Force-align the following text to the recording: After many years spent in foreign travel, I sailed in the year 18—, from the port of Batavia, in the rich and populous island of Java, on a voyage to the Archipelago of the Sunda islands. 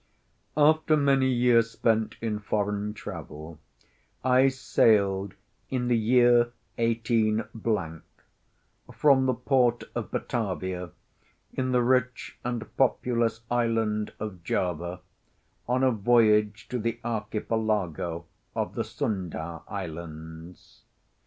After 0.57 0.97
many 0.97 1.27
years 1.27 1.69
spent 1.69 2.15
in 2.21 2.39
foreign 2.39 2.95
travel, 2.95 3.59
I 4.23 4.47
sailed 4.47 5.35
in 5.69 5.89
the 5.89 5.95
year 5.95 6.53
18—, 6.79 8.01
from 8.91 9.27
the 9.27 9.35
port 9.35 9.83
of 9.93 10.09
Batavia, 10.09 10.89
in 11.53 11.71
the 11.71 11.83
rich 11.83 12.35
and 12.43 12.65
populous 12.77 13.41
island 13.51 14.13
of 14.19 14.43
Java, 14.43 15.01
on 15.69 15.83
a 15.83 15.91
voyage 15.91 16.67
to 16.69 16.79
the 16.79 16.99
Archipelago 17.03 18.25
of 18.55 18.73
the 18.73 18.83
Sunda 18.83 19.61
islands. 19.67 20.81